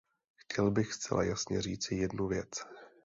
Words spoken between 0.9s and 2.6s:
zcela jasně říci jednu věc.